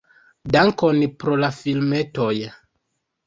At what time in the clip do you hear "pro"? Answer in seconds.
1.23-1.37